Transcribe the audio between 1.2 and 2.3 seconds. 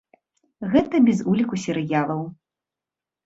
уліку серыялаў.